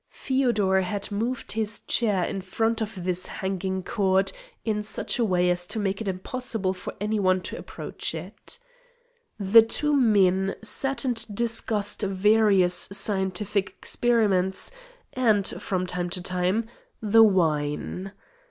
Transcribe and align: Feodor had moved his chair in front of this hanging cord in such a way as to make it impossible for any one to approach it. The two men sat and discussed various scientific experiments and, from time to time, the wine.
Feodor 0.09 0.81
had 0.81 1.11
moved 1.11 1.51
his 1.51 1.77
chair 1.81 2.23
in 2.23 2.41
front 2.41 2.81
of 2.81 3.03
this 3.03 3.27
hanging 3.27 3.83
cord 3.83 4.31
in 4.65 4.81
such 4.81 5.19
a 5.19 5.23
way 5.23 5.47
as 5.51 5.67
to 5.67 5.77
make 5.77 6.01
it 6.01 6.07
impossible 6.07 6.73
for 6.73 6.95
any 6.99 7.19
one 7.19 7.39
to 7.41 7.55
approach 7.55 8.15
it. 8.15 8.57
The 9.39 9.61
two 9.61 9.95
men 9.95 10.55
sat 10.63 11.05
and 11.05 11.23
discussed 11.35 12.01
various 12.01 12.89
scientific 12.91 13.67
experiments 13.69 14.71
and, 15.13 15.45
from 15.61 15.85
time 15.85 16.09
to 16.17 16.21
time, 16.23 16.67
the 16.99 17.21
wine. 17.23 18.11